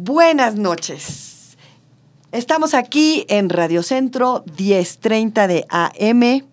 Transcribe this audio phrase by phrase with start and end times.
[0.00, 1.56] Buenas noches.
[2.30, 6.46] Estamos aquí en Radio Centro 1030 de AM.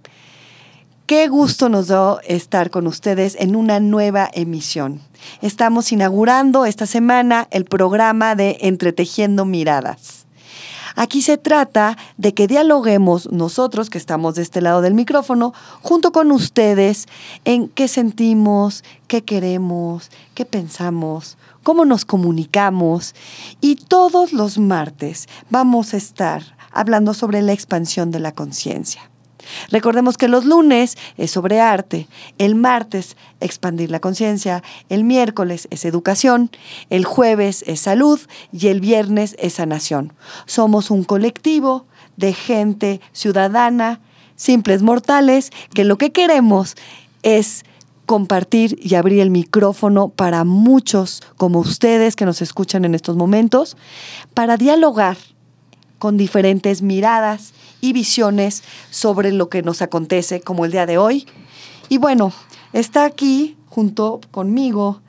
[1.06, 5.00] Qué gusto nos da estar con ustedes en una nueva emisión.
[5.44, 10.26] Estamos inaugurando esta semana el programa de Entretejiendo Miradas.
[10.96, 15.54] Aquí se trata de que dialoguemos nosotros, que estamos de este lado del micrófono,
[15.84, 17.06] junto con ustedes,
[17.44, 23.16] en qué sentimos, qué queremos, qué pensamos, cómo nos comunicamos.
[23.60, 29.10] Y todos los martes vamos a estar hablando sobre la expansión de la conciencia.
[29.72, 35.86] Recordemos que los lunes es sobre arte, el martes expandir la conciencia, el miércoles es
[35.86, 36.52] educación,
[36.90, 38.20] el jueves es salud
[38.52, 40.14] y el viernes es sanación.
[40.46, 44.02] Somos un colectivo de gente ciudadana,
[44.36, 46.76] simples mortales, que lo que queremos
[47.24, 47.66] es
[48.06, 53.78] compartir y abrir el micrófono para muchos como ustedes que nos escuchan en estos momentos,
[54.34, 55.18] para dialogar
[56.00, 61.26] con diferentes miradas y visiones sobre lo que nos acontece como el día de hoy.
[61.90, 62.32] Y bueno,
[62.74, 65.02] está aquí junto conmigo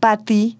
[0.00, 0.58] Patti,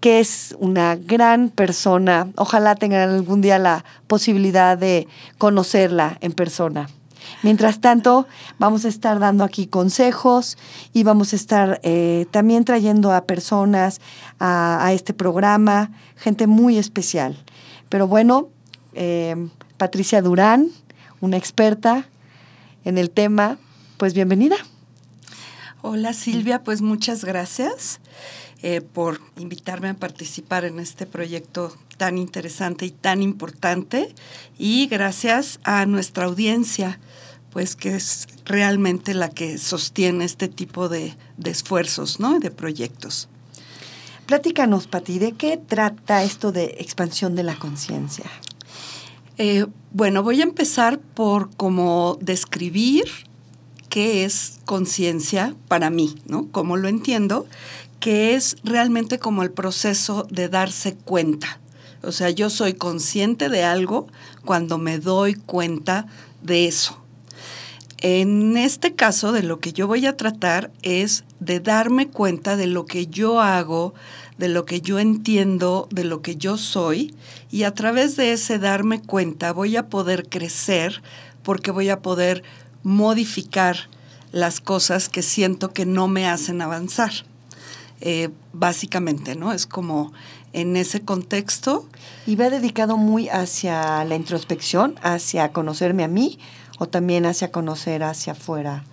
[0.00, 2.28] que es una gran persona.
[2.36, 6.88] Ojalá tengan algún día la posibilidad de conocerla en persona.
[7.42, 8.26] Mientras tanto,
[8.58, 10.58] vamos a estar dando aquí consejos
[10.92, 14.00] y vamos a estar eh, también trayendo a personas
[14.38, 17.42] a, este programa, gente muy especial.
[17.88, 18.48] Pero bueno,
[18.94, 20.68] eh, Patricia Durán,
[21.20, 22.06] una experta
[22.84, 23.58] en el tema.
[23.96, 24.56] Pues bienvenida.
[25.82, 28.00] Hola Silvia, pues muchas gracias
[28.62, 34.12] eh, por invitarme a participar en este proyecto tan interesante y tan importante
[34.58, 36.98] y gracias a nuestra audiencia,
[37.50, 42.38] pues que es realmente la que sostiene este tipo de, de esfuerzos, ¿no?
[42.40, 43.28] De proyectos.
[44.26, 48.26] Platícanos, Pati, ¿de qué trata esto de expansión de la conciencia?
[49.38, 53.04] Eh, bueno, voy a empezar por como describir
[53.88, 56.48] qué es conciencia para mí, ¿no?
[56.50, 57.46] Cómo lo entiendo,
[58.00, 61.60] que es realmente como el proceso de darse cuenta.
[62.02, 64.08] O sea, yo soy consciente de algo
[64.44, 66.06] cuando me doy cuenta
[66.42, 66.98] de eso.
[68.00, 72.68] En este caso, de lo que yo voy a tratar es de darme cuenta de
[72.68, 73.92] lo que yo hago,
[74.38, 77.16] de lo que yo entiendo, de lo que yo soy,
[77.50, 81.02] y a través de ese darme cuenta voy a poder crecer
[81.42, 82.44] porque voy a poder
[82.84, 83.90] modificar
[84.30, 87.10] las cosas que siento que no me hacen avanzar.
[88.00, 89.52] Eh, básicamente, ¿no?
[89.52, 90.12] Es como
[90.52, 91.88] en ese contexto.
[92.26, 96.38] ¿Y va dedicado muy hacia la introspección, hacia conocerme a mí
[96.78, 98.84] o también hacia conocer hacia afuera?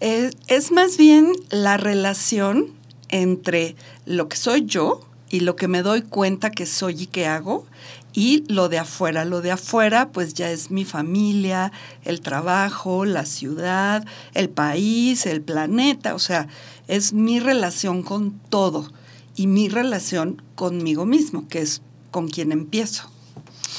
[0.00, 2.72] Es más bien la relación
[3.08, 7.26] entre lo que soy yo y lo que me doy cuenta que soy y que
[7.26, 7.64] hago
[8.12, 9.24] y lo de afuera.
[9.24, 11.72] Lo de afuera pues ya es mi familia,
[12.04, 14.04] el trabajo, la ciudad,
[14.34, 16.48] el país, el planeta, o sea,
[16.86, 18.92] es mi relación con todo
[19.36, 23.10] y mi relación conmigo mismo, que es con quien empiezo.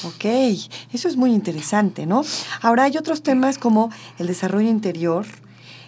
[0.04, 0.24] Ok,
[0.92, 2.22] eso es muy interesante, ¿no?
[2.60, 5.26] Ahora hay otros temas como el desarrollo interior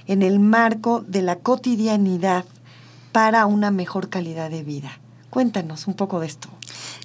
[0.06, 2.44] en el marco de la cotidianidad
[3.12, 4.98] para una mejor calidad de vida.
[5.30, 6.48] Cuéntanos un poco de esto.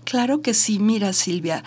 [0.05, 1.63] Claro que sí, mira Silvia,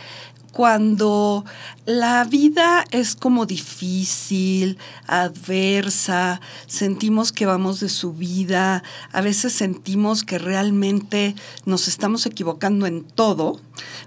[0.57, 1.45] cuando
[1.85, 10.39] la vida es como difícil, adversa, sentimos que vamos de subida, a veces sentimos que
[10.39, 11.35] realmente
[11.67, 13.61] nos estamos equivocando en todo,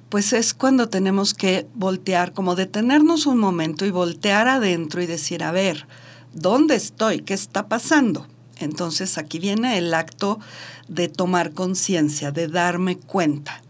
[0.09, 5.43] pues es cuando tenemos que voltear, como detenernos un momento y voltear adentro y decir,
[5.43, 5.85] a ver,
[6.33, 7.19] ¿dónde estoy?
[7.19, 8.25] ¿Qué está pasando?
[8.57, 10.39] Entonces aquí viene el acto
[10.87, 13.61] de tomar conciencia, de darme cuenta.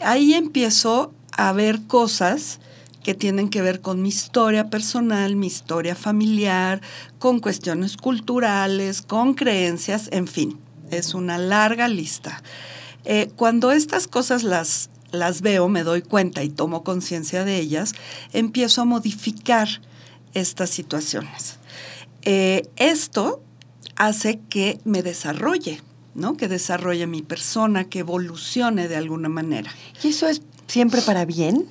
[0.00, 2.60] Ahí empiezo a ver cosas
[3.02, 6.80] que tienen que ver con mi historia personal, mi historia familiar,
[7.18, 10.58] con cuestiones culturales, con creencias, en fin,
[10.90, 12.42] es una larga lista.
[13.04, 17.94] Eh, cuando estas cosas las, las veo, me doy cuenta y tomo conciencia de ellas,
[18.32, 19.68] empiezo a modificar
[20.34, 21.58] estas situaciones.
[22.22, 23.42] Eh, esto
[23.96, 25.82] hace que me desarrolle,
[26.14, 26.36] ¿no?
[26.36, 29.72] Que desarrolle mi persona, que evolucione de alguna manera.
[30.02, 31.66] ¿Y eso es siempre para bien?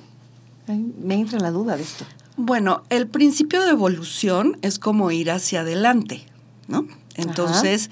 [0.68, 2.04] Me entra la duda de esto.
[2.36, 6.24] Bueno, el principio de evolución es como ir hacia adelante,
[6.68, 6.86] ¿no?
[7.16, 7.90] Entonces,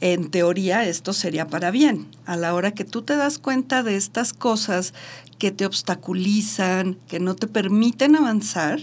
[0.00, 2.08] en teoría, esto sería para bien.
[2.26, 4.94] A la hora que tú te das cuenta de estas cosas
[5.38, 8.80] que te obstaculizan, que no te permiten avanzar,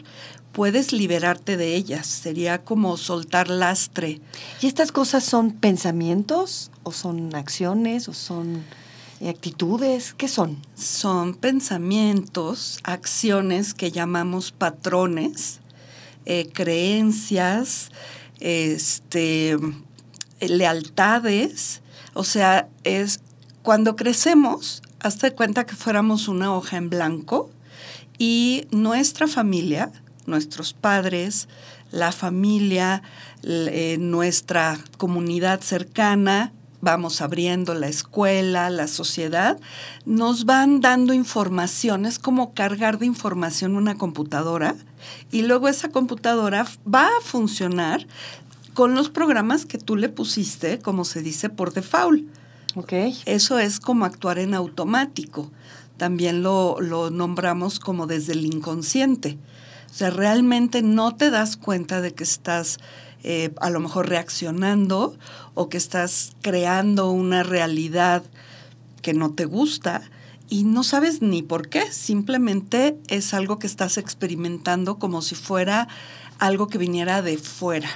[0.54, 2.08] puedes liberarte de ellas.
[2.08, 4.22] Sería como soltar lastre.
[4.62, 8.64] ¿Y estas cosas son pensamientos o son acciones o son
[9.22, 10.14] actitudes?
[10.14, 10.58] ¿Qué son?
[10.76, 15.62] Son pensamientos, acciones que llamamos patrones,
[16.26, 17.92] eh, creencias,
[18.40, 19.58] este,
[20.42, 21.82] lealtades.
[22.14, 23.22] O sea, es
[23.64, 27.50] cuando crecemos, hazte cuenta que fuéramos una hoja en blanco
[28.18, 29.92] y nuestra familia,
[30.26, 31.48] nuestros padres,
[31.92, 33.02] la familia,
[33.44, 36.52] eh, nuestra comunidad cercana,
[36.86, 39.60] vamos abriendo la escuela, la sociedad,
[40.06, 44.76] nos van dando información, es como cargar de información una computadora
[45.32, 48.06] y luego esa computadora va a funcionar
[48.76, 52.24] con los programas que tú le pusiste, como se dice, por default.
[52.76, 53.18] Okay.
[53.26, 55.52] Eso es como actuar en automático.
[55.98, 59.40] También lo, lo nombramos como desde el inconsciente.
[59.90, 62.78] O sea, realmente no te das cuenta de que estás
[63.28, 65.18] eh, a lo mejor reaccionando
[65.56, 68.22] o que estás creando una realidad
[69.02, 70.04] que no te gusta
[70.48, 75.88] y no sabes ni por qué, simplemente es algo que estás experimentando como si fuera
[76.38, 77.90] algo que viniera de fuera.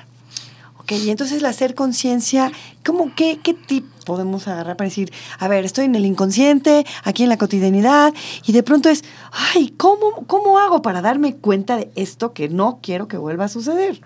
[0.80, 2.52] Ok, y entonces el hacer conciencia,
[2.84, 7.22] ¿cómo qué, qué tip podemos agarrar para decir, a ver, estoy en el inconsciente, aquí
[7.22, 8.16] en la cotidianidad,
[8.48, 12.80] y de pronto es, ay, ¿cómo, cómo hago para darme cuenta de esto que no
[12.82, 14.02] quiero que vuelva a suceder?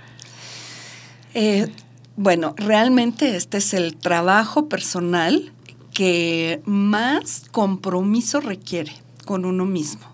[1.34, 1.68] Eh,
[2.16, 5.52] bueno, realmente este es el trabajo personal
[5.94, 8.94] que más compromiso requiere
[9.26, 10.06] con uno mismo.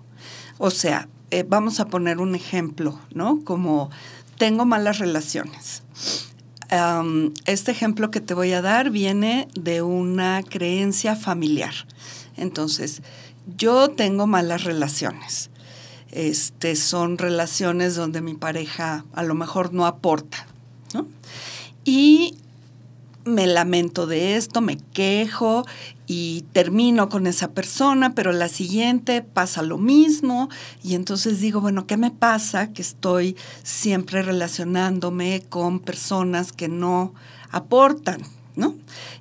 [0.57, 3.44] O sea, eh, vamos a poner un ejemplo, ¿no?
[3.44, 3.89] Como
[4.38, 5.83] tengo malas relaciones.
[7.45, 11.74] este ejemplo que te voy a dar viene de una creencia familiar.
[12.38, 13.01] Entonces,
[13.57, 15.50] yo tengo malas relaciones.
[16.12, 20.48] Este, son relaciones donde mi pareja a lo mejor no aporta,
[21.86, 22.36] y
[23.25, 25.65] me lamento de esto, me quejo
[26.07, 30.50] y termino con esa persona, pero la siguiente pasa lo mismo
[30.83, 32.74] y entonces digo, bueno, ¿qué me pasa?
[32.74, 37.13] Que estoy siempre relacionándome con personas que no
[37.51, 38.21] aportan,
[38.56, 38.75] ¿no?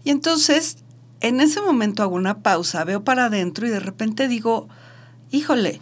[0.05, 0.79] Y entonces,
[1.21, 4.69] en ese momento hago una pausa, veo para adentro y de repente digo,
[5.31, 5.81] híjole,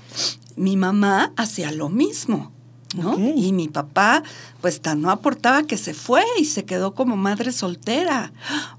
[0.56, 2.56] mi mamá hacía lo mismo.
[2.97, 3.19] ¿No?
[3.19, 4.23] Y mi papá,
[4.61, 8.33] pues tan no aportaba que se fue y se quedó como madre soltera.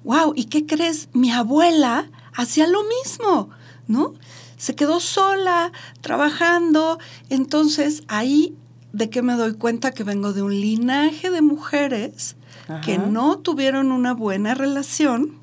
[0.04, 0.34] ¡Wow!
[0.36, 1.10] ¿Y qué crees?
[1.14, 3.50] Mi abuela hacía lo mismo,
[3.88, 4.14] ¿no?
[4.58, 5.72] Se quedó sola,
[6.02, 6.98] trabajando.
[7.30, 8.56] Entonces, ahí
[8.92, 12.36] de que me doy cuenta que vengo de un linaje de mujeres
[12.84, 15.40] que no tuvieron una buena relación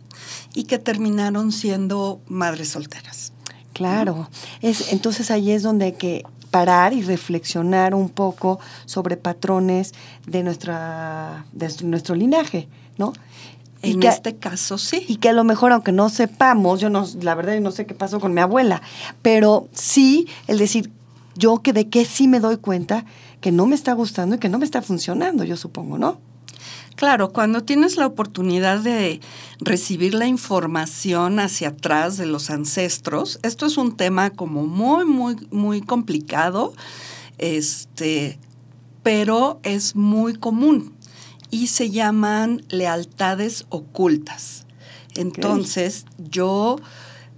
[0.54, 3.32] y que terminaron siendo madres solteras.
[3.72, 4.28] Claro,
[4.60, 9.92] es, entonces ahí es donde que parar y reflexionar un poco sobre patrones
[10.24, 13.12] de, nuestra, de nuestro linaje, ¿no?
[13.82, 15.04] En este caso sí.
[15.08, 17.94] Y que a lo mejor, aunque no sepamos, yo no, la verdad no sé qué
[17.94, 18.82] pasó con mi abuela,
[19.20, 20.92] pero sí el decir,
[21.34, 23.04] yo que de qué sí me doy cuenta
[23.40, 26.20] que no me está gustando y que no me está funcionando, yo supongo, ¿no?
[26.96, 29.20] Claro, cuando tienes la oportunidad de
[29.58, 35.36] recibir la información hacia atrás de los ancestros, esto es un tema como muy, muy,
[35.50, 36.72] muy complicado,
[37.38, 38.38] este,
[39.02, 40.94] pero es muy común
[41.50, 44.64] y se llaman lealtades ocultas.
[45.16, 46.76] Entonces, yo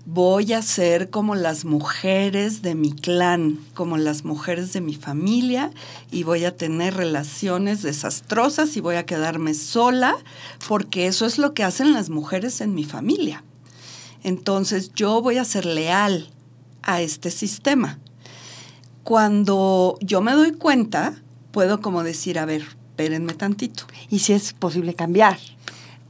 [0.06, 5.73] voy a ser como las mujeres de mi clan, como las mujeres de mi familia
[6.12, 10.16] y voy a tener relaciones desastrosas y voy a quedarme sola
[10.69, 13.42] porque eso es lo que hacen las mujeres en mi familia.
[14.23, 16.30] Entonces yo voy a ser leal
[16.83, 17.99] a este sistema.
[19.02, 23.85] Cuando yo me doy cuenta, puedo como decir, a ver, espérenme tantito.
[24.09, 25.38] ¿Y si es posible cambiar?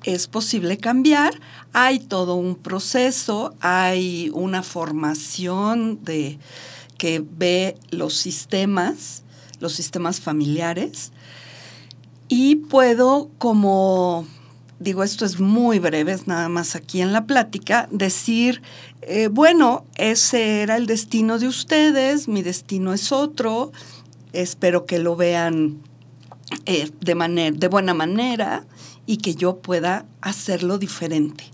[0.06, 1.40] Es posible cambiar.
[1.72, 6.38] Hay todo un proceso, hay una formación de
[6.96, 9.24] que ve los sistemas,
[9.60, 11.12] los sistemas familiares.
[12.28, 14.26] Y puedo, como
[14.78, 18.62] digo, esto es muy breve, es nada más aquí en la plática, decir,
[19.02, 23.72] eh, bueno, ese era el destino de ustedes, mi destino es otro,
[24.32, 25.78] espero que lo vean
[26.66, 28.66] eh, de, manera, de buena manera
[29.06, 31.44] y que yo pueda hacerlo diferente.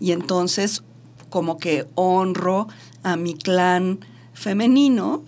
[0.00, 0.82] Y entonces
[1.30, 2.68] como que honro
[3.02, 4.00] a mi clan
[4.32, 5.24] femenino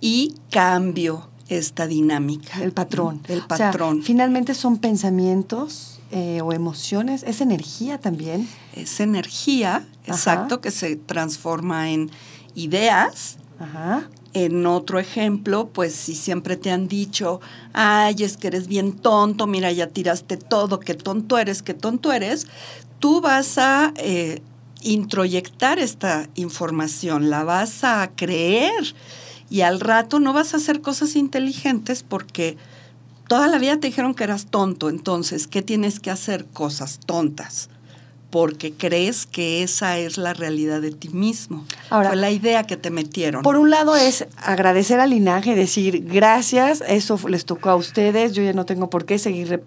[0.00, 2.62] y cambio esta dinámica.
[2.62, 3.22] El patrón.
[3.28, 4.02] El patrón.
[4.02, 8.48] finalmente son pensamientos eh, o emociones, es energía también.
[8.74, 12.10] Es energía, exacto, que se transforma en
[12.54, 13.38] ideas.
[13.58, 14.08] Ajá.
[14.38, 17.40] En otro ejemplo, pues si siempre te han dicho,
[17.72, 22.12] ay, es que eres bien tonto, mira, ya tiraste todo, qué tonto eres, qué tonto
[22.12, 22.46] eres,
[22.98, 24.42] tú vas a eh,
[24.82, 28.94] introyectar esta información, la vas a creer
[29.48, 32.58] y al rato no vas a hacer cosas inteligentes porque
[33.28, 36.44] toda la vida te dijeron que eras tonto, entonces, ¿qué tienes que hacer?
[36.44, 37.70] Cosas tontas
[38.30, 41.64] porque crees que esa es la realidad de ti mismo.
[41.90, 43.42] Ahora, Fue la idea que te metieron.
[43.42, 48.42] Por un lado es agradecer al linaje, decir gracias, eso les tocó a ustedes, yo
[48.42, 49.60] ya no tengo por qué seguir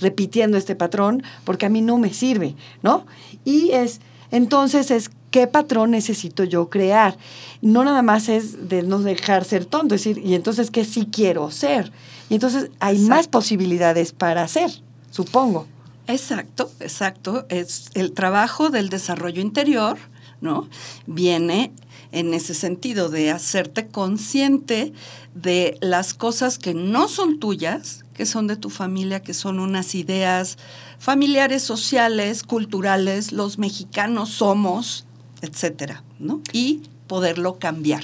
[0.00, 3.06] repitiendo este patrón porque a mí no me sirve, ¿no?
[3.44, 7.16] Y es, entonces es, ¿qué patrón necesito yo crear?
[7.60, 11.08] No nada más es de no dejar ser tonto, es decir, y entonces, ¿qué sí
[11.12, 11.92] quiero ser?
[12.28, 14.70] Y entonces hay más posibilidades para hacer,
[15.10, 15.66] supongo.
[16.06, 17.46] Exacto, exacto.
[17.48, 19.98] Es el trabajo del desarrollo interior,
[20.40, 20.68] ¿no?
[21.06, 21.72] Viene
[22.12, 24.92] en ese sentido de hacerte consciente
[25.34, 29.94] de las cosas que no son tuyas, que son de tu familia, que son unas
[29.94, 30.56] ideas
[30.98, 35.04] familiares, sociales, culturales, los mexicanos somos,
[35.42, 36.40] etcétera, ¿no?
[36.52, 38.02] Y poderlo cambiar.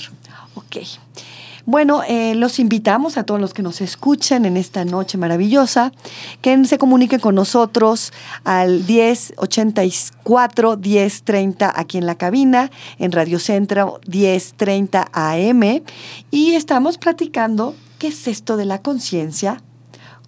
[0.54, 0.76] Ok.
[1.64, 5.92] Bueno, eh, los invitamos a todos los que nos escuchen en esta noche maravillosa,
[6.40, 14.00] que se comuniquen con nosotros al 1084 1030 aquí en la cabina, en Radio Centro
[14.08, 15.82] 1030 AM,
[16.32, 19.62] y estamos platicando qué es esto de la conciencia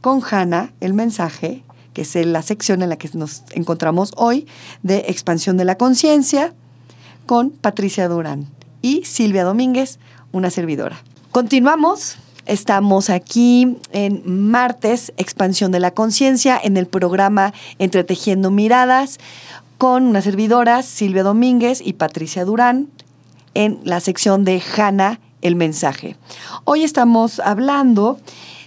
[0.00, 1.64] con Hanna, el mensaje,
[1.94, 4.46] que es la sección en la que nos encontramos hoy,
[4.84, 6.54] de expansión de la conciencia,
[7.26, 8.46] con Patricia Durán
[8.82, 9.98] y Silvia Domínguez,
[10.30, 11.02] una servidora.
[11.34, 12.18] Continuamos.
[12.46, 14.22] Estamos aquí en
[14.52, 19.18] martes, expansión de la conciencia, en el programa Entretejiendo Miradas,
[19.76, 22.88] con una servidora, Silvia Domínguez y Patricia Durán,
[23.54, 26.16] en la sección de Hanna, el mensaje.
[26.62, 28.20] Hoy estamos hablando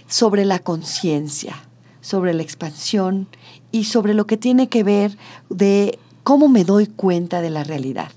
[0.06, 1.56] sobre la conciencia,
[2.02, 3.28] sobre la expansión
[3.72, 5.16] y sobre lo que tiene que ver
[5.48, 8.10] de cómo me doy cuenta de la realidad.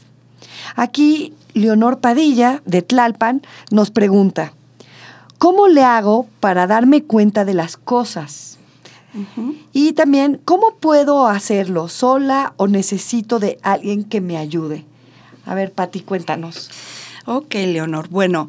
[0.75, 3.41] Aquí Leonor Padilla, de Tlalpan,
[3.71, 4.53] nos pregunta,
[5.37, 8.57] ¿cómo le hago para darme cuenta de las cosas?
[9.73, 14.85] Y también, ¿cómo puedo hacerlo sola o necesito de alguien que me ayude?
[15.45, 16.69] A ver, Pati, cuéntanos.
[17.25, 18.07] Ok, Leonor.
[18.07, 18.47] Bueno,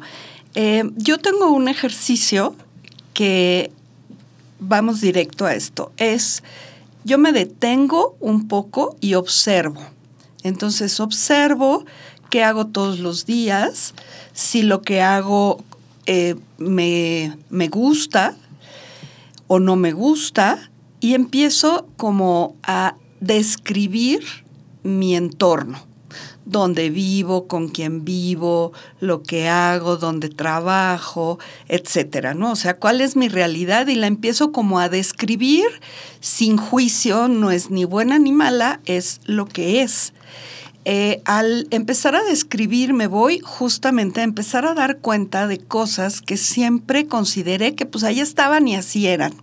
[0.55, 2.55] eh, yo tengo un ejercicio
[3.13, 3.71] que
[4.59, 5.91] vamos directo a esto.
[5.97, 6.43] Es,
[7.03, 9.81] yo me detengo un poco y observo.
[10.43, 11.85] Entonces observo
[12.33, 13.93] qué hago todos los días,
[14.33, 15.63] si lo que hago
[16.07, 18.35] eh, me, me gusta
[19.45, 24.23] o no me gusta, y empiezo como a describir
[24.81, 25.77] mi entorno
[26.45, 31.37] dónde vivo, con quién vivo, lo que hago, dónde trabajo,
[31.67, 32.51] etcétera, ¿no?
[32.51, 35.65] O sea, cuál es mi realidad y la empiezo como a describir
[36.19, 40.13] sin juicio, no es ni buena ni mala, es lo que es.
[40.85, 46.21] Eh, al empezar a describir me voy justamente a empezar a dar cuenta de cosas
[46.21, 49.33] que siempre consideré que pues ahí estaban y así eran.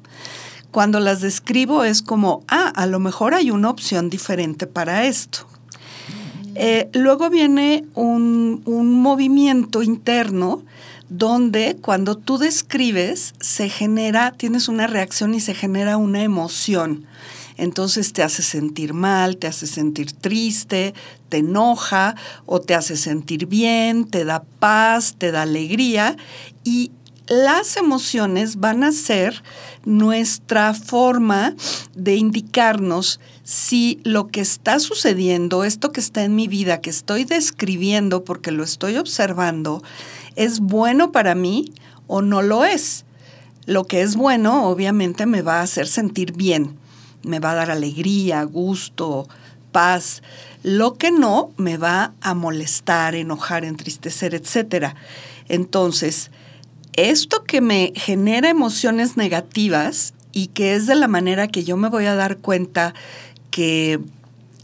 [0.71, 5.47] Cuando las describo es como, ah, a lo mejor hay una opción diferente para esto.
[6.55, 10.63] Eh, luego viene un, un movimiento interno
[11.09, 17.07] donde cuando tú describes se genera, tienes una reacción y se genera una emoción
[17.61, 20.95] entonces te hace sentir mal, te hace sentir triste,
[21.29, 26.17] te enoja o te hace sentir bien, te da paz, te da alegría
[26.65, 26.91] y
[27.29, 29.43] las emociones van a ser
[29.85, 31.55] nuestra forma
[31.95, 37.25] de indicarnos si lo que está sucediendo, esto que está en mi vida, que estoy
[37.25, 39.83] describiendo porque lo estoy observando,
[40.35, 41.67] es bueno para mí
[42.07, 43.05] o no lo es.
[43.67, 46.80] Lo que es bueno obviamente me va a hacer sentir bien
[47.23, 49.29] me va a dar alegría, gusto,
[49.73, 50.23] paz.
[50.63, 54.95] Lo que no me va a molestar, enojar, entristecer, etc.
[55.49, 56.31] Entonces,
[56.95, 61.89] esto que me genera emociones negativas y que es de la manera que yo me
[61.89, 62.95] voy a dar cuenta
[63.51, 64.01] que,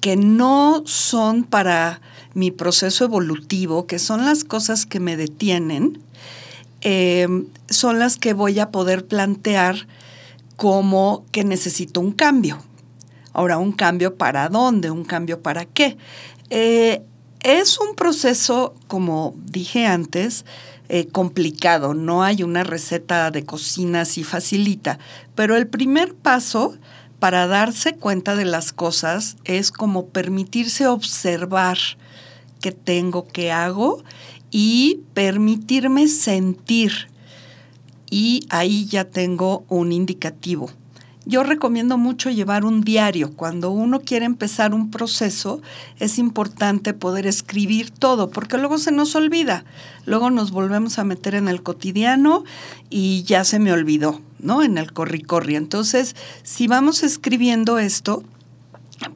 [0.01, 2.01] que no son para
[2.35, 5.99] mi proceso evolutivo, que son las cosas que me detienen,
[6.83, 7.27] eh,
[7.71, 9.87] son las que voy a poder plantear
[10.57, 12.59] como que necesito un cambio.
[13.33, 14.91] Ahora, ¿un cambio para dónde?
[14.91, 15.97] ¿Un cambio para qué?
[16.51, 17.03] Eh,
[17.41, 20.45] es un proceso, como dije antes,
[20.89, 21.95] eh, complicado.
[21.95, 24.99] No hay una receta de cocina así facilita.
[25.35, 26.77] Pero el primer paso
[27.19, 31.79] para darse cuenta de las cosas es como permitirse observar
[32.61, 34.03] qué tengo, qué hago
[34.51, 37.09] y permitirme sentir
[38.17, 40.71] y ahí ya tengo un indicativo.
[41.27, 43.33] yo recomiendo mucho llevar un diario.
[43.35, 45.61] Cuando uno quiere empezar un proceso,
[45.99, 49.67] es importante poder escribir todo, porque luego se nos olvida.
[50.07, 52.45] Luego nos volvemos a meter en el cotidiano
[52.89, 54.63] y ya se me olvidó, ¿no?
[54.63, 55.57] En el corri-corri.
[55.57, 58.23] Entonces, si vamos escribiendo esto,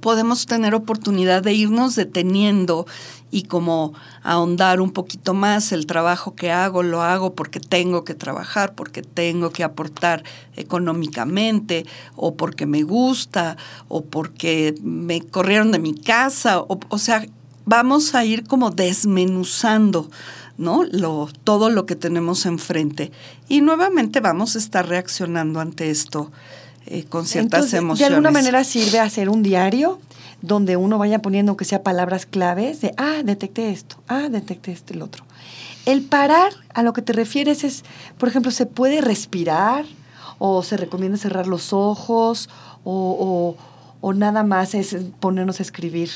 [0.01, 2.87] podemos tener oportunidad de irnos deteniendo
[3.31, 8.15] y como ahondar un poquito más el trabajo que hago, lo hago porque tengo que
[8.15, 10.25] trabajar, porque tengo que aportar
[10.57, 13.57] económicamente, o porque me gusta,
[13.89, 17.27] o porque me corrieron de mi casa, o, o sea,
[17.65, 20.11] vamos a ir como desmenuzando.
[20.59, 20.85] ¿no?
[20.85, 23.13] Lo, todo lo que tenemos enfrente.
[23.49, 26.31] Y nuevamente vamos a estar reaccionando ante esto
[26.85, 27.99] eh, con ciertas emociones.
[27.99, 30.01] De alguna manera sirve hacer un diario
[30.43, 34.95] donde uno vaya poniendo que sea palabras claves de, ah, detecté esto, ah, detecté este
[34.95, 35.25] el otro.
[35.87, 37.85] El parar, a lo que te refieres es,
[38.19, 39.85] por ejemplo, ¿se puede respirar?
[40.39, 42.49] ¿O se recomienda cerrar los ojos?
[42.85, 43.57] ¿O,
[44.01, 46.11] o nada más es ponernos a escribir?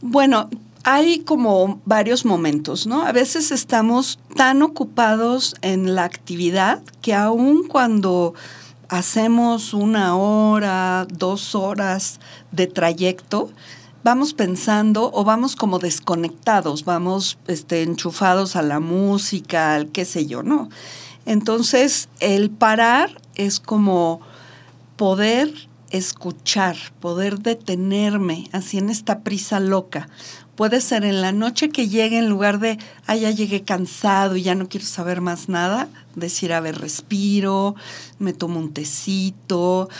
[0.00, 0.48] Bueno,
[0.86, 3.02] hay como varios momentos, ¿no?
[3.02, 8.34] A veces estamos tan ocupados en la actividad que aun cuando
[8.88, 12.20] hacemos una hora, dos horas
[12.52, 13.50] de trayecto,
[14.04, 20.26] vamos pensando o vamos como desconectados, vamos este, enchufados a la música, al qué sé
[20.26, 20.68] yo, ¿no?
[21.24, 24.20] Entonces, el parar es como
[24.96, 25.52] poder
[25.90, 30.08] escuchar, poder detenerme así en esta prisa loca.
[30.56, 34.42] Puede ser en la noche que llegue, en lugar de, ah, ya llegué cansado y
[34.42, 37.74] ya no quiero saber más nada, decir, a ver, respiro,
[38.18, 39.90] me tomo un tecito.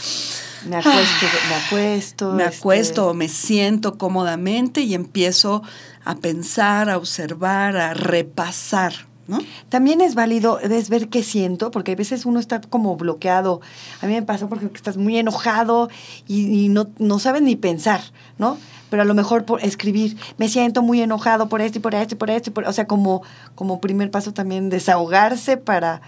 [0.67, 2.33] Me acuesto, me acuesto.
[2.33, 5.63] Me este acuesto o me siento cómodamente y empiezo
[6.05, 8.95] a pensar, a observar, a repasar.
[9.29, 9.39] ¿No?
[9.69, 13.61] También es válido es ver qué siento, porque a veces uno está como bloqueado.
[14.01, 15.89] A mí me pasó porque estás muy enojado
[16.29, 18.01] y, no, no sabes ni pensar,
[18.39, 18.57] ¿no?
[18.91, 22.15] pero a lo mejor por escribir, me siento muy enojado por esto y por esto
[22.15, 23.23] y por esto, o sea, como,
[23.57, 26.03] como primer paso también desahogarse para,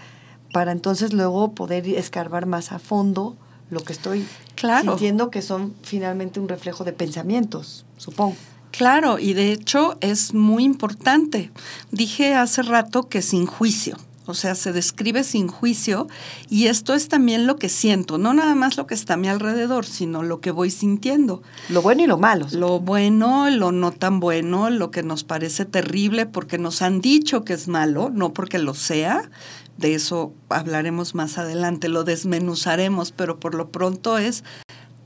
[0.53, 3.35] para entonces luego poder escarbar más a fondo
[3.69, 4.91] lo que estoy claro.
[4.91, 8.35] sintiendo que son finalmente un reflejo de pensamientos, supongo.
[8.71, 11.51] Claro, y de hecho es muy importante.
[11.91, 13.97] Dije hace rato que sin juicio
[14.29, 16.07] o sea, se describe sin juicio
[16.51, 19.27] y esto es también lo que siento, no nada más lo que está a mi
[19.27, 21.41] alrededor, sino lo que voy sintiendo.
[21.67, 22.45] Lo bueno y lo malo.
[22.51, 27.43] Lo bueno, lo no tan bueno, lo que nos parece terrible porque nos han dicho
[27.43, 29.31] que es malo, no porque lo sea.
[29.77, 34.43] De eso hablaremos más adelante, lo desmenuzaremos, pero por lo pronto es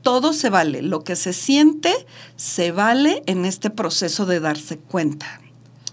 [0.04, 1.92] todo se vale, lo que se siente
[2.36, 5.42] se vale en este proceso de darse cuenta.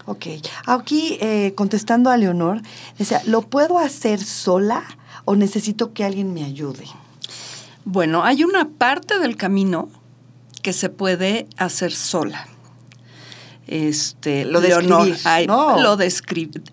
[0.05, 0.27] Ok.
[0.65, 2.61] Aquí, eh, contestando a Leonor,
[2.97, 4.83] decía, ¿lo puedo hacer sola
[5.25, 6.85] o necesito que alguien me ayude?
[7.85, 9.89] Bueno, hay una parte del camino
[10.61, 12.47] que se puede hacer sola.
[13.67, 16.11] Este, lo de escribir, Lo de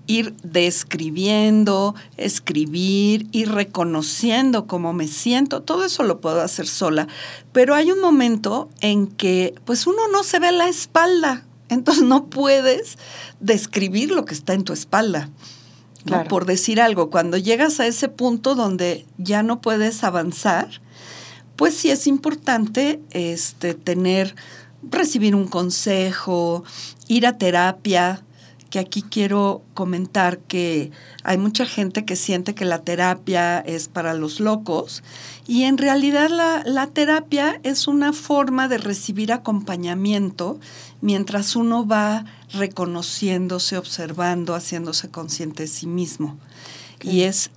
[0.07, 7.07] ir describiendo, escribir, ir reconociendo cómo me siento, todo eso lo puedo hacer sola.
[7.53, 12.27] Pero hay un momento en que pues uno no se ve la espalda, entonces no
[12.27, 12.98] puedes
[13.38, 15.31] describir lo que está en tu espalda.
[16.29, 20.81] Por decir algo, cuando llegas a ese punto donde ya no puedes avanzar,
[21.57, 24.35] pues sí es importante este, tener,
[24.83, 26.64] recibir un consejo,
[27.09, 28.23] ir a terapia,
[28.71, 30.91] que aquí quiero comentar que
[31.25, 35.03] hay mucha gente que siente que la terapia es para los locos
[35.47, 40.61] y en realidad la, la, terapia es una forma de recibir acompañamiento
[41.01, 46.38] mientras uno va reconociéndose, observando, haciéndose consciente de sí mismo.
[47.03, 47.51] Y es,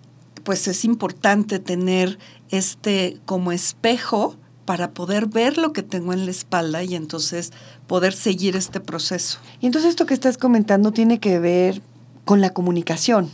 [0.44, 2.20] pues es importante tener
[2.52, 7.52] este como espejo para poder ver lo que tengo en la espalda y entonces
[7.88, 9.40] poder seguir este proceso.
[9.60, 11.82] Y entonces esto que estás comentando tiene que ver
[12.26, 13.30] con la comunicación.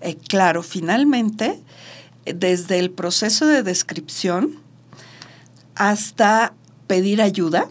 [0.00, 1.60] Eh, claro, finalmente,
[2.26, 4.58] desde el proceso de descripción
[5.74, 6.52] hasta
[6.86, 7.68] pedir ayuda,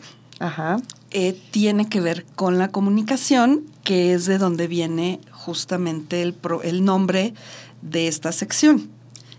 [1.11, 6.83] eh, tiene que ver con la comunicación, que es de donde viene justamente el, el
[6.83, 7.33] nombre
[7.81, 8.89] de esta sección,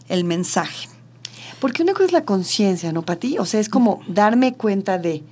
[0.09, 0.94] el mensaje.
[1.61, 3.39] Porque una cosa es la conciencia, ¿no, Pati?
[3.39, 5.23] O sea, es como darme cuenta de,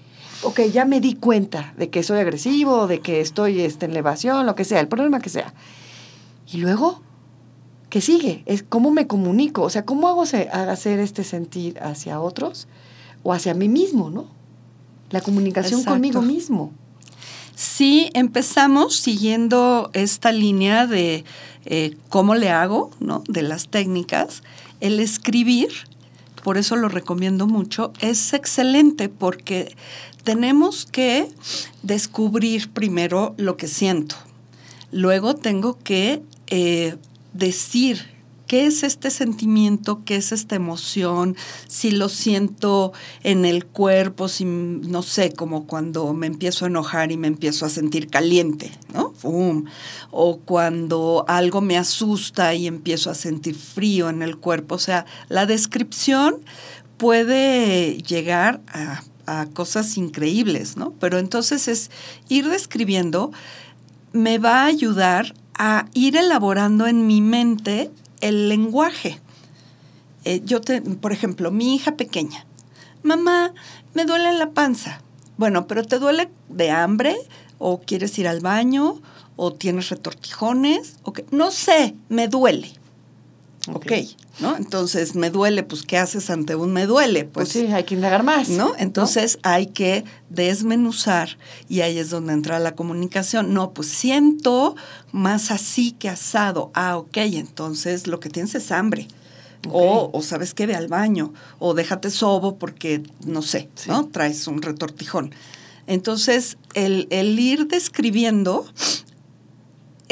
[0.42, 4.46] ok, ya me di cuenta de que soy agresivo, de que estoy este, en elevación,
[4.46, 5.52] lo que sea, el problema que sea.
[6.50, 7.00] Y luego,
[7.90, 8.42] ¿qué sigue?
[8.46, 12.68] Es cómo me comunico, o sea, cómo hago hacer este sentir hacia otros
[13.22, 14.26] o hacia mí mismo, ¿no?
[15.11, 16.72] La comunicación conmigo mismo.
[17.54, 21.24] Sí, empezamos siguiendo esta línea de
[21.64, 23.22] eh, cómo le hago, ¿no?
[23.28, 24.42] De las técnicas.
[24.80, 25.70] el escribir,
[26.42, 29.76] por eso lo recomiendo mucho, es excelente porque
[30.24, 31.28] tenemos que
[31.83, 34.16] descubrir primero lo que siento.
[34.90, 36.96] Luego tengo que eh,
[37.33, 38.12] decir
[38.52, 41.38] qué es este sentimiento, qué es esta emoción,
[41.68, 47.12] si lo siento en el cuerpo, si no sé, como cuando me empiezo a enojar
[47.12, 49.14] y me empiezo a sentir caliente, ¿no?
[50.10, 54.74] O cuando algo me asusta y empiezo a sentir frío en el cuerpo.
[54.74, 56.44] O sea, la descripción
[56.98, 60.92] puede llegar a, a cosas increíbles, ¿no?
[61.00, 61.90] Pero entonces es
[62.28, 63.32] ir describiendo
[64.12, 67.90] me va a ayudar a ir elaborando en mi mente
[68.22, 69.20] el lenguaje.
[70.24, 72.46] Eh, yo, te, por ejemplo, mi hija pequeña,
[73.02, 73.52] mamá,
[73.92, 75.02] me duele la panza.
[75.37, 77.16] Bueno, pero ¿te duele de hambre?
[77.58, 79.00] ¿O quieres ir al baño?
[79.37, 80.96] ¿O tienes retortijones?
[81.02, 82.72] ¿O No sé, me duele.
[83.68, 84.57] Ok, okay ¿no?
[84.57, 87.25] Entonces, me duele, pues, ¿qué haces ante un me duele?
[87.25, 88.48] Pues, pues sí, hay que indagar más.
[88.48, 88.72] ¿No?
[88.79, 91.37] Entonces, hay que desmenuzar
[91.68, 93.53] y ahí es donde entra la comunicación.
[93.53, 94.75] No, pues siento
[95.12, 96.70] más así que asado.
[96.75, 99.09] Ah, ok, entonces lo que tienes es hambre.
[99.70, 104.07] O, o, sabes que ve al baño, o déjate sobo porque, no sé, ¿no?
[104.07, 105.33] Traes un retortijón.
[105.87, 108.66] Entonces, el, el ir describiendo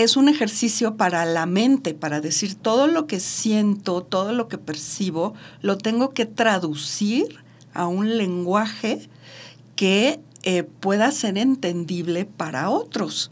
[0.03, 4.59] es un ejercicio para la mente, para decir todo lo que siento, todo lo que
[4.59, 7.39] percibo, lo tengo que traducir
[7.75, 9.09] a un lenguaje
[9.77, 13.31] que eh, pueda ser entendible para otros.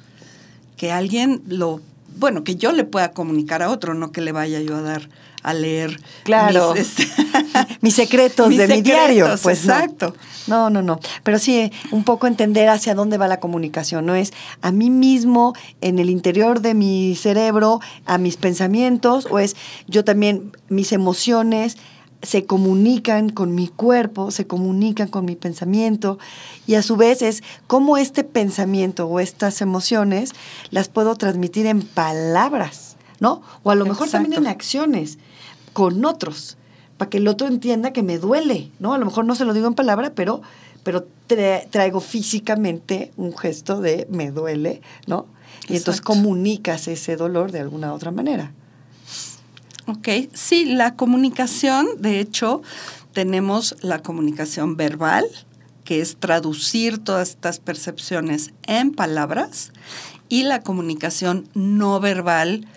[0.76, 1.80] Que alguien lo,
[2.18, 5.08] bueno, que yo le pueda comunicar a otro, no que le vaya yo a dar
[5.42, 6.74] a leer claro.
[6.74, 7.08] mis, este,
[7.80, 9.26] mis secretos de mi diario.
[9.42, 10.14] Pues exacto.
[10.46, 10.70] No.
[10.70, 14.06] no, no, Pero sí, un poco entender hacia dónde va la comunicación.
[14.06, 19.38] No es a mí mismo, en el interior de mi cerebro, a mis pensamientos, o
[19.38, 21.76] es yo también, mis emociones
[22.22, 26.18] se comunican con mi cuerpo, se comunican con mi pensamiento
[26.66, 30.32] y a su vez es cómo este pensamiento o estas emociones
[30.70, 33.42] las puedo transmitir en palabras, ¿no?
[33.62, 35.18] O a lo mejor también en acciones
[35.72, 36.56] con otros,
[36.96, 38.94] para que el otro entienda que me duele, ¿no?
[38.94, 40.42] A lo mejor no se lo digo en palabra, pero,
[40.82, 41.06] pero
[41.70, 45.26] traigo físicamente un gesto de me duele, ¿no?
[45.68, 48.52] Y entonces comunicas ese dolor de alguna otra manera.
[49.90, 52.60] Ok, sí, la comunicación, de hecho,
[53.14, 55.24] tenemos la comunicación verbal,
[55.84, 59.72] que es traducir todas estas percepciones en palabras,
[60.28, 62.68] y la comunicación no verbal,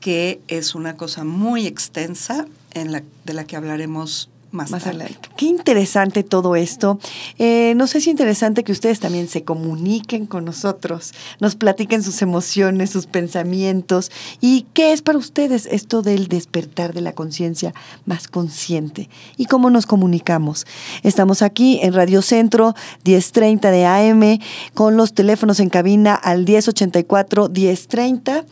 [0.00, 5.28] que es una cosa muy extensa en la, de la que hablaremos más, adelante.
[5.36, 6.98] Qué interesante todo esto.
[7.38, 12.02] Eh, no sé si es interesante que ustedes también se comuniquen con nosotros, nos platiquen
[12.02, 17.74] sus emociones, sus pensamientos y qué es para ustedes esto del despertar de la conciencia
[18.04, 20.66] más consciente y cómo nos comunicamos.
[21.02, 24.38] Estamos aquí en Radio Centro 1030 de AM
[24.74, 28.44] con los teléfonos en cabina al 1084 1030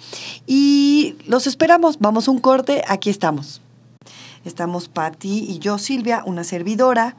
[0.47, 1.99] y los esperamos.
[1.99, 3.64] Vamos a un corte, aquí estamos.
[4.45, 7.17] Estamos Patti y yo, Silvia, una servidora.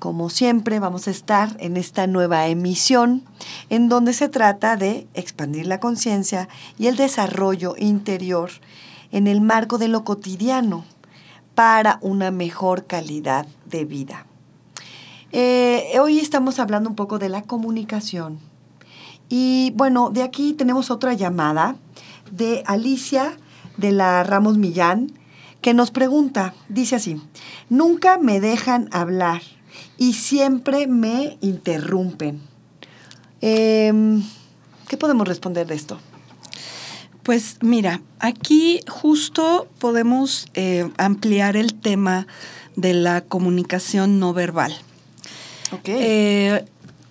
[0.00, 3.22] Como siempre, vamos a estar en esta nueva emisión
[3.70, 8.50] en donde se trata de expandir la conciencia y el desarrollo interior
[9.12, 10.84] en el marco de lo cotidiano
[11.54, 14.26] para una mejor calidad de vida.
[15.30, 18.40] Eh, hoy estamos hablando un poco de la comunicación.
[19.28, 21.76] Y bueno, de aquí tenemos otra llamada
[22.32, 23.36] de Alicia
[23.76, 25.21] de la Ramos Millán
[25.62, 27.22] que nos pregunta, dice así,
[27.70, 29.40] nunca me dejan hablar
[29.96, 32.40] y siempre me interrumpen.
[33.40, 34.22] Em,
[34.88, 35.98] ¿Qué podemos responder de esto?
[37.22, 42.26] Pues mira, aquí justo podemos eh, ampliar el tema
[42.74, 44.76] de la comunicación no verbal.
[45.84, 46.64] Eh,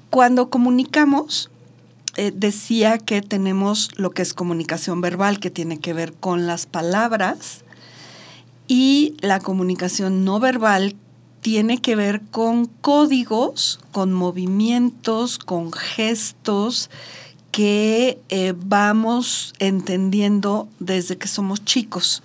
[0.09, 1.49] cuando comunicamos,
[2.17, 6.65] eh, decía que tenemos lo que es comunicación verbal, que tiene que ver con las
[6.65, 7.63] palabras,
[8.71, 10.95] y la comunicación no verbal
[11.41, 16.89] tiene que ver con códigos, con movimientos, con gestos
[17.51, 22.23] que eh, vamos entendiendo desde que somos chicos.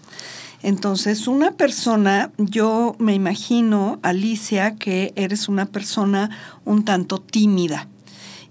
[0.62, 6.30] Entonces, una persona, yo me imagino, Alicia, que eres una persona
[6.64, 7.88] un tanto tímida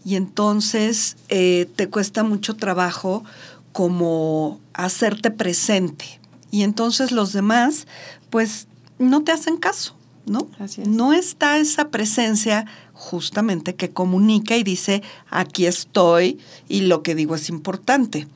[0.04, 3.24] y entonces eh, te cuesta mucho trabajo
[3.72, 6.20] como hacerte presente,
[6.52, 7.88] y entonces los demás,
[8.30, 10.48] pues, no te hacen caso, ¿no?
[10.86, 17.36] No está esa presencia justamente que comunica y dice, aquí estoy y lo que digo
[17.36, 18.28] es importante,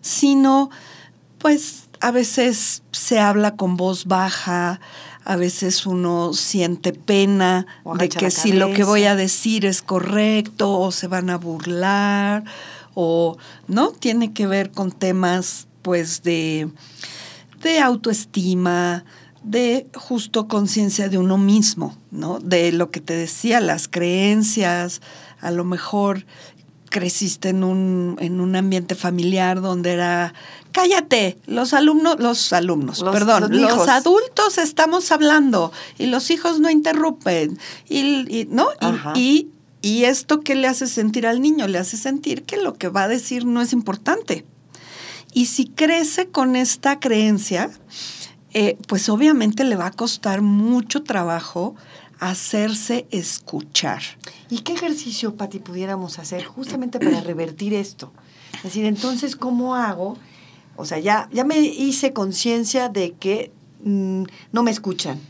[0.00, 0.70] sino,
[1.38, 4.80] pues, a veces se habla con voz baja,
[5.24, 7.66] a veces uno siente pena
[7.98, 12.44] de que si lo que voy a decir es correcto o se van a burlar
[12.94, 13.36] o
[13.68, 16.68] no tiene que ver con temas pues de,
[17.62, 19.04] de autoestima,
[19.42, 22.38] de justo conciencia de uno mismo, ¿no?
[22.40, 25.00] De lo que te decía, las creencias,
[25.40, 26.24] a lo mejor
[26.90, 30.34] creciste en un, en un ambiente familiar donde era,
[30.72, 37.58] cállate, los alumnos, los alumnos, perdón, los, adultos estamos hablando y los hijos no interrumpen,
[37.88, 38.68] y, ¿no?
[39.14, 39.48] Y,
[39.80, 43.04] y, esto que le hace sentir al niño, le hace sentir que lo que va
[43.04, 44.44] a decir no es importante.
[45.32, 47.70] Y si crece con esta creencia,
[48.52, 51.76] eh, pues obviamente le va a costar mucho trabajo
[52.18, 54.02] hacerse escuchar.
[54.50, 58.12] ¿Y qué ejercicio, Pati, pudiéramos hacer justamente para revertir esto?
[58.56, 60.16] Es decir, entonces, ¿cómo hago?
[60.76, 63.52] O sea, ya, ya me hice conciencia de que
[63.84, 65.20] mm, no me escuchan.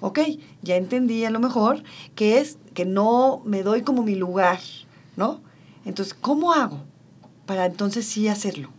[0.00, 0.20] Ok,
[0.62, 1.82] ya entendí a lo mejor
[2.14, 4.60] que es que no me doy como mi lugar,
[5.16, 5.40] ¿no?
[5.84, 6.84] Entonces, ¿cómo hago
[7.46, 8.75] para entonces sí hacerlo?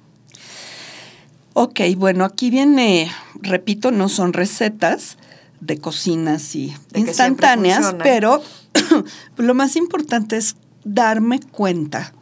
[1.59, 5.17] Ok, bueno, aquí viene, repito, no son recetas,
[5.59, 8.43] de cocina así instantáneas, pero
[9.37, 12.13] lo más importante es darme cuenta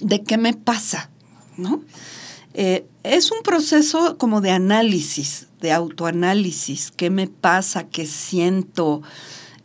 [0.00, 1.08] de qué me pasa,
[1.56, 1.82] ¿no?
[2.52, 9.00] Eh, es un proceso como de análisis, de autoanálisis, qué me pasa, qué siento,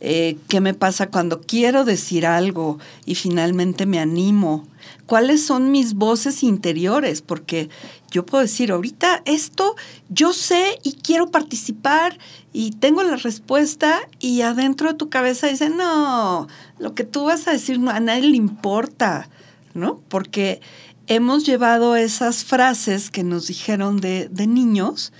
[0.00, 4.66] eh, qué me pasa cuando quiero decir algo y finalmente me animo,
[5.08, 7.70] cuáles son mis voces interiores, porque
[8.10, 9.74] yo puedo decir, ahorita esto
[10.10, 12.18] yo sé y quiero participar
[12.52, 16.46] y tengo la respuesta y adentro de tu cabeza dice, no,
[16.78, 19.30] lo que tú vas a decir no, a nadie le importa,
[19.72, 19.98] ¿no?
[20.08, 20.60] Porque
[21.06, 25.14] hemos llevado esas frases que nos dijeron de, de niños,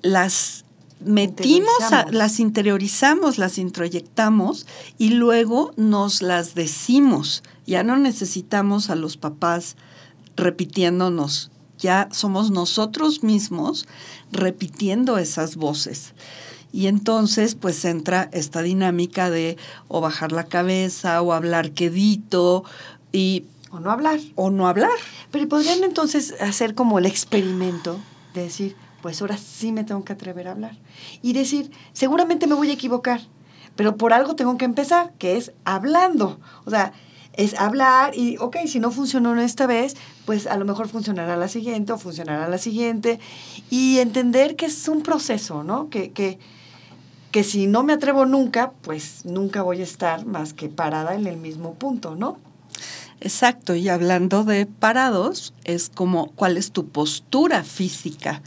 [0.00, 0.65] las
[1.00, 1.70] metimos,
[2.10, 4.66] las interiorizamos, las introyectamos
[4.98, 7.42] y luego nos las decimos.
[7.66, 9.76] Ya no necesitamos a los papás
[10.36, 13.86] repitiéndonos ya somos nosotros mismos
[14.32, 16.14] repitiendo esas voces.
[16.72, 19.56] Y entonces pues entra esta dinámica de
[19.88, 22.64] o bajar la cabeza o hablar quedito
[23.12, 23.44] y...
[23.70, 24.20] O no hablar.
[24.34, 24.98] O no hablar.
[25.30, 27.98] Pero podrían entonces hacer como el experimento
[28.34, 28.76] de decir,
[29.06, 30.76] pues ahora sí me tengo que atrever a hablar.
[31.22, 33.20] Y decir, seguramente me voy a equivocar,
[33.76, 36.40] pero por algo tengo que empezar, que es hablando.
[36.64, 36.92] O sea,
[37.34, 41.46] es hablar y, ok, si no funcionó esta vez, pues a lo mejor funcionará la
[41.46, 43.20] siguiente o funcionará la siguiente.
[43.70, 45.88] Y entender que es un proceso, ¿no?
[45.88, 46.40] Que, que,
[47.30, 51.28] que si no me atrevo nunca, pues nunca voy a estar más que parada en
[51.28, 52.38] el mismo punto, ¿no?
[53.20, 58.42] Exacto, y hablando de parados, es como cuál es tu postura física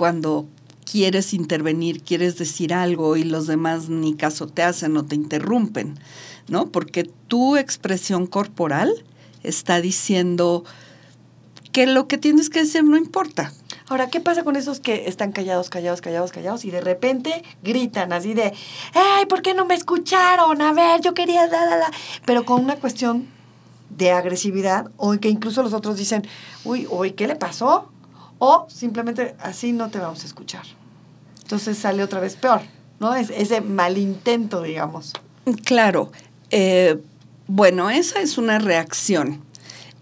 [0.00, 0.48] cuando
[0.90, 5.98] quieres intervenir, quieres decir algo y los demás ni caso te hacen o te interrumpen.
[6.48, 6.70] ¿no?
[6.70, 9.04] Porque tu expresión corporal
[9.42, 10.64] está diciendo
[11.72, 13.52] que lo que tienes que decir no importa.
[13.90, 18.14] Ahora, ¿qué pasa con esos que están callados, callados, callados, callados y de repente gritan
[18.14, 18.54] así de,
[18.94, 20.62] ¡ay, ¿por qué no me escucharon?
[20.62, 21.90] A ver, yo quería, la.
[22.24, 23.28] Pero con una cuestión
[23.90, 26.26] de agresividad o que incluso los otros dicen,
[26.64, 27.89] uy, uy, ¿qué le pasó?
[28.40, 30.64] O simplemente así no te vamos a escuchar.
[31.42, 32.62] Entonces sale otra vez peor,
[32.98, 33.14] ¿no?
[33.14, 35.12] Es ese malintento, digamos.
[35.64, 36.10] Claro,
[36.50, 37.00] eh,
[37.46, 39.42] bueno, esa es una reacción.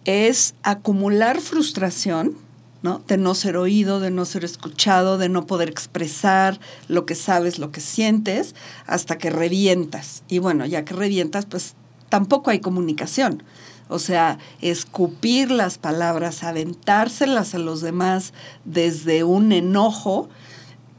[0.05, 2.37] Es acumular frustración,
[2.83, 3.03] ¿no?
[3.09, 7.59] De no ser oído, de no ser escuchado, de no poder expresar lo que sabes,
[7.59, 8.55] lo que sientes,
[8.87, 10.23] hasta que revientas.
[10.29, 11.75] Y bueno, ya que revientas, pues
[12.09, 13.43] tampoco hay comunicación.
[13.89, 18.33] O sea, escupir las palabras, aventárselas a los demás
[18.65, 20.29] desde un enojo,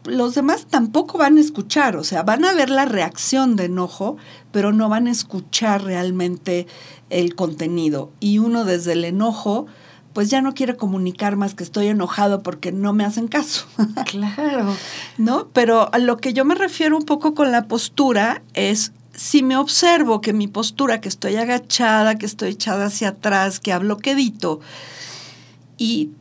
[0.06, 4.18] los demás tampoco van a escuchar, o sea, van a ver la reacción de enojo,
[4.52, 6.68] pero no van a escuchar realmente
[7.10, 8.12] el contenido.
[8.20, 9.68] Y uno desde el enojo,
[10.14, 13.66] pues ya no quiere comunicar más que estoy enojado porque no me hacen caso.
[14.06, 14.76] Claro.
[15.18, 15.48] ¿No?
[15.54, 19.58] Pero a lo que yo me refiero un poco con la postura es si me
[19.58, 24.62] observo que mi postura, que estoy agachada, que estoy echada hacia atrás, que hablo quedito,
[25.78, 26.12] y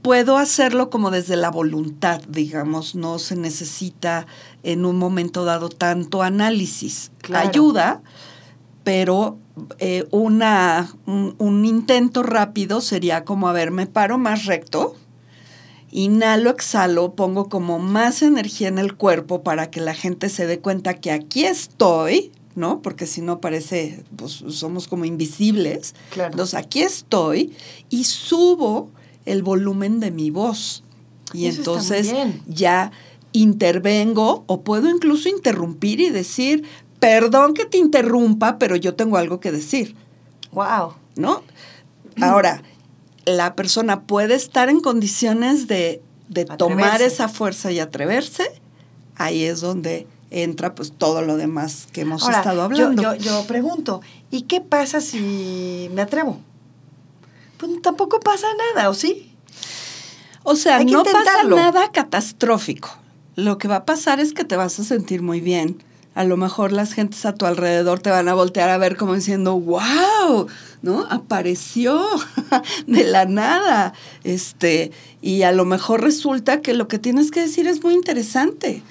[0.00, 4.26] puedo hacerlo como desde la voluntad, digamos, no se necesita
[4.62, 7.10] en un momento dado tanto análisis.
[7.34, 8.00] Ayuda,
[8.82, 9.36] pero
[9.78, 14.96] eh, una, un, intento rápido sería como, a ver, me paro más recto,
[15.90, 20.60] inhalo, exhalo, pongo como más energía en el cuerpo para que la gente se dé
[20.60, 22.82] cuenta que aquí estoy, ¿no?
[22.82, 25.94] Porque si no parece, pues somos como invisibles.
[26.16, 27.54] Entonces aquí estoy
[27.88, 28.90] y subo
[29.24, 30.82] el volumen de mi voz.
[31.32, 32.12] Y entonces
[32.46, 32.90] ya
[33.32, 36.64] intervengo o puedo incluso interrumpir y decir,
[36.98, 39.94] perdón que te interrumpa, pero yo tengo algo que decir.
[40.52, 40.94] Wow.
[41.16, 41.42] ¿No?
[42.20, 42.62] Ahora,
[43.24, 46.02] la persona puede estar en condiciones de,
[46.56, 48.50] tomar esa fuerza y atreverse.
[49.16, 53.02] Ahí es donde entra pues todo lo demás que hemos estado hablando.
[53.02, 56.38] Yo, yo, pregunto, ¿y qué pasa si me atrevo?
[57.58, 59.32] Pues tampoco pasa nada, ¿o sí?
[60.44, 62.90] O sea, no pasa nada catastrófico.
[63.36, 65.82] Lo que va a pasar es que te vas a sentir muy bien
[66.18, 69.14] a lo mejor las gentes a tu alrededor te van a voltear a ver como
[69.14, 70.48] diciendo, wow,
[70.82, 71.06] ¿no?
[71.10, 72.04] Apareció
[72.88, 73.92] de la nada.
[74.24, 74.90] Este,
[75.22, 78.82] y a lo mejor resulta que lo que tienes que decir es muy interesante.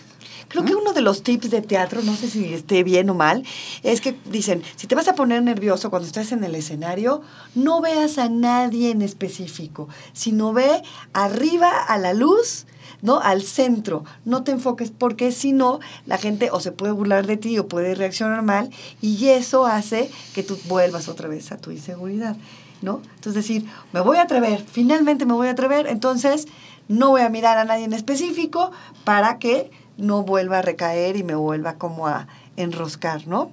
[0.50, 3.44] Creo que uno de los tips de teatro, no sé si esté bien o mal,
[3.84, 7.22] es que dicen, si te vas a poner nervioso cuando estás en el escenario,
[7.56, 10.82] no veas a nadie en específico, sino ve
[11.14, 12.66] arriba a la luz
[13.02, 13.20] ¿no?
[13.20, 17.38] Al centro, no te enfoques porque si no, la gente o se puede burlar de
[17.38, 18.70] ti o puede reaccionar mal
[19.02, 22.38] y eso hace que tú vuelvas otra vez a tu inseguridad,
[22.82, 23.02] ¿no?
[23.16, 26.48] Entonces decir, me voy a atrever, finalmente me voy a atrever, entonces
[26.88, 28.72] no voy a mirar a nadie en específico
[29.04, 33.52] para que no vuelva a recaer y me vuelva como a enroscar, ¿no?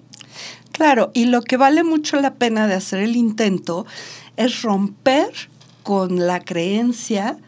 [0.73, 3.87] Claro, y lo que vale mucho la pena de hacer el intento
[4.37, 5.31] es romper
[5.83, 7.39] con la creencia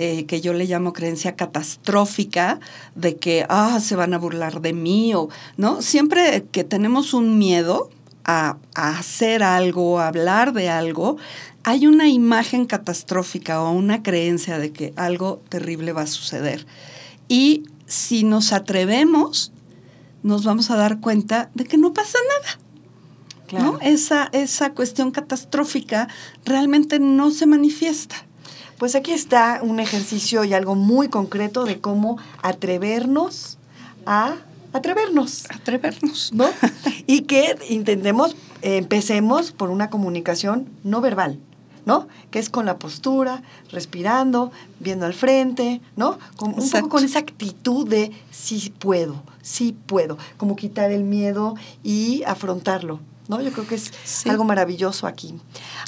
[0.00, 2.60] eh, que yo le llamo creencia catastrófica,
[2.94, 5.82] de que, ah, se van a burlar de mí, o, ¿no?
[5.82, 7.90] Siempre que tenemos un miedo
[8.24, 11.16] a, hacer algo, a hablar de algo,
[11.64, 16.64] hay una imagen catastrófica o una creencia de que algo terrible va a suceder.
[17.26, 19.50] Y si nos atrevemos,
[20.22, 23.64] nos vamos a dar cuenta de que no pasa nada.
[23.64, 23.78] ¿no?
[23.80, 26.08] Esa, esa cuestión catastrófica
[26.44, 28.16] realmente no se manifiesta.
[28.76, 33.58] Pues aquí está un ejercicio y algo muy concreto de cómo atrevernos
[34.04, 34.36] a
[34.74, 35.46] atrevernos.
[35.48, 36.30] Atrevernos.
[36.34, 36.46] ¿No?
[37.06, 41.40] y que intentemos, empecemos por una comunicación no verbal.
[41.88, 42.06] ¿No?
[42.30, 46.18] Que es con la postura, respirando, viendo al frente, ¿no?
[46.36, 51.54] Con, un poco con esa actitud de sí puedo, sí puedo, como quitar el miedo
[51.82, 53.40] y afrontarlo, ¿no?
[53.40, 53.90] Yo creo que es
[54.26, 55.34] algo maravilloso aquí.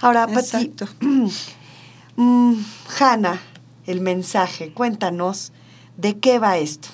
[0.01, 0.73] Ahora, Pati,
[2.17, 2.55] Mm,
[2.99, 3.41] Hanna,
[3.87, 5.53] el mensaje, cuéntanos
[5.97, 6.89] de qué va esto.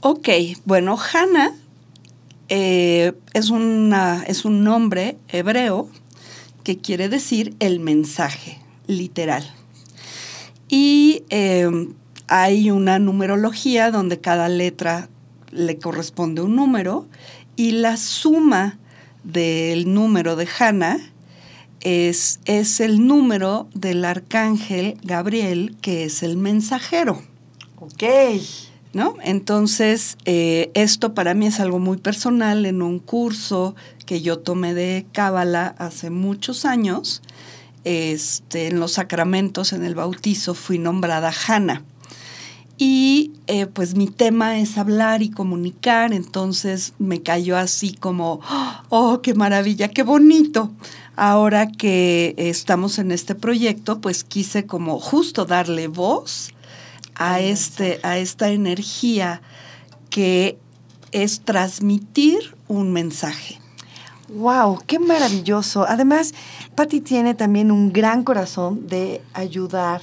[0.00, 0.28] Ok,
[0.64, 1.52] bueno, Hanna
[2.48, 5.88] eh, es, una, es un nombre hebreo
[6.62, 9.44] que quiere decir el mensaje, literal.
[10.68, 11.68] Y eh,
[12.28, 15.08] hay una numerología donde cada letra
[15.50, 17.06] le corresponde un número
[17.56, 18.78] y la suma
[19.22, 20.98] del número de Hanna
[21.80, 27.22] es, es el número del arcángel Gabriel, que es el mensajero.
[27.78, 28.04] Ok.
[28.92, 29.14] ¿No?
[29.22, 33.74] Entonces, eh, esto para mí es algo muy personal en un curso
[34.04, 37.22] que yo tomé de Cábala hace muchos años.
[37.84, 41.82] Este, en los sacramentos, en el bautizo, fui nombrada Hanna.
[42.76, 48.40] Y eh, pues mi tema es hablar y comunicar, entonces me cayó así como,
[48.88, 50.70] oh, qué maravilla, qué bonito
[51.16, 56.52] ahora que estamos en este proyecto, pues quise como justo darle voz
[57.14, 59.42] a, este, a esta energía
[60.10, 60.58] que
[61.12, 63.58] es transmitir un mensaje.
[64.28, 64.82] ¡Wow!
[64.86, 65.84] ¡Qué maravilloso!
[65.86, 66.32] Además,
[66.74, 70.00] Patti tiene también un gran corazón de ayudar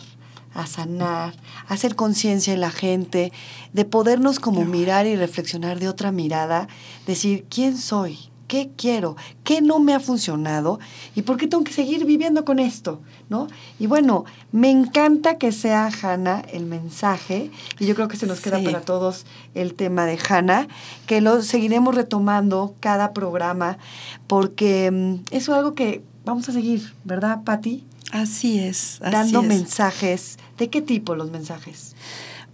[0.53, 1.35] a sanar,
[1.67, 3.31] a hacer conciencia en la gente,
[3.73, 6.67] de podernos como mirar y reflexionar de otra mirada,
[7.07, 8.29] decir, ¿quién soy?
[8.49, 9.15] ¿Qué quiero?
[9.43, 10.79] ¿Qué no me ha funcionado?
[11.13, 12.99] ¿Y por qué tengo que seguir viviendo con esto?
[13.29, 13.47] ¿No?
[13.77, 18.39] Y bueno, me encanta que sea Hanna el mensaje, y yo creo que se nos
[18.39, 20.67] queda para todos el tema de Hanna,
[21.05, 23.77] que lo seguiremos retomando cada programa,
[24.25, 27.85] porque mm, eso es algo que vamos a seguir, ¿verdad, Patti?
[28.11, 28.99] Así es.
[28.99, 30.39] dando mensajes.
[30.57, 31.95] ¿De qué tipo los mensajes?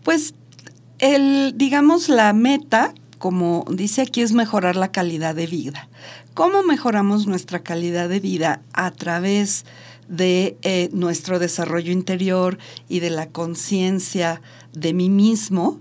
[0.03, 0.33] Pues
[0.99, 5.87] el, digamos, la meta como dice aquí, es mejorar la calidad de vida.
[6.33, 8.61] ¿Cómo mejoramos nuestra calidad de vida?
[8.73, 9.65] A través
[10.07, 12.57] de eh, nuestro desarrollo interior
[12.89, 14.41] y de la conciencia
[14.73, 15.79] de mí mismo,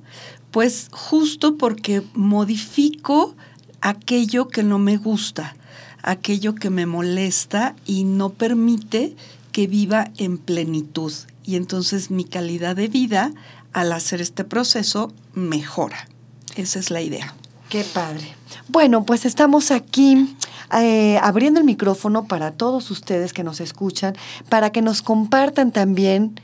[0.51, 3.35] pues justo porque modifico
[3.80, 5.57] aquello que no me gusta,
[6.03, 9.16] aquello que me molesta y no permite
[9.53, 11.12] que viva en plenitud.
[11.45, 13.32] Y entonces mi calidad de vida,
[13.72, 16.09] al hacer este proceso, mejora.
[16.57, 17.35] Esa es la idea.
[17.69, 18.35] Qué padre.
[18.69, 20.37] Bueno, pues estamos aquí
[20.79, 24.15] eh, abriendo el micrófono para todos ustedes que nos escuchan,
[24.49, 26.41] para que nos compartan también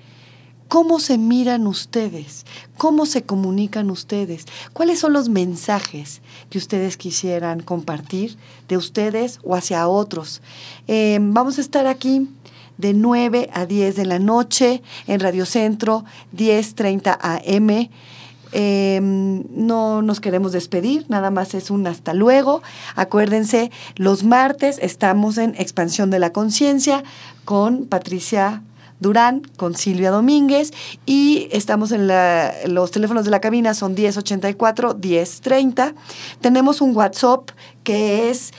[0.71, 2.47] ¿Cómo se miran ustedes?
[2.77, 4.45] ¿Cómo se comunican ustedes?
[4.73, 8.37] ¿Cuáles son los mensajes que ustedes quisieran compartir
[8.69, 10.43] de ustedes o hacia otros?
[10.87, 12.29] Eh, vamos a estar aquí
[12.79, 16.05] de 9 a 10 de la noche en Radio Centro,
[16.37, 17.91] 10.30 AM.
[18.53, 22.63] Em, no nos queremos despedir, nada más es un hasta luego.
[22.97, 27.05] Acuérdense, los martes estamos en Expansión de la Conciencia
[27.45, 28.63] con Patricia
[29.01, 30.73] Durán con Silvia Domínguez
[31.07, 35.95] y estamos en la, los teléfonos de la cabina son 1084 1030.
[36.41, 37.51] Tenemos un WhatsApp
[37.83, 38.53] que es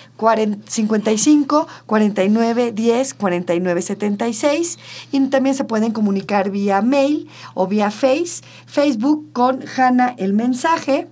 [0.68, 4.80] 55 49 10 49 76
[5.12, 11.08] y también se pueden comunicar vía mail o vía face, Facebook con Hanna el mensaje